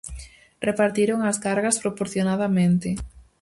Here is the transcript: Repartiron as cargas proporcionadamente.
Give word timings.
Repartiron 0.67 1.19
as 1.31 1.37
cargas 1.45 1.79
proporcionadamente. 1.83 2.89